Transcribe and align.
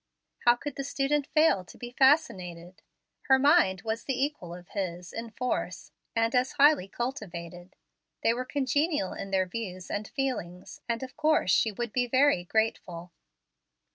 How 0.45 0.55
could 0.55 0.77
the 0.77 0.83
student 0.83 1.27
fail 1.27 1.63
to 1.63 1.77
be 1.77 1.91
fascinated? 1.91 2.81
Her 3.27 3.37
mind 3.37 3.83
was 3.83 4.03
the 4.03 4.19
equal 4.19 4.55
of 4.55 4.69
his 4.69 5.13
in 5.13 5.29
force, 5.29 5.91
and 6.15 6.33
as 6.33 6.53
highly 6.53 6.87
cultivated. 6.87 7.75
They 8.23 8.33
were 8.33 8.43
congenial 8.43 9.13
in 9.13 9.29
their 9.29 9.45
views 9.45 9.91
and 9.91 10.07
feelings, 10.07 10.81
and 10.89 11.03
of 11.03 11.15
course 11.15 11.51
she 11.51 11.71
would 11.71 11.93
be 11.93 12.07
very 12.07 12.43
grateful. 12.43 13.11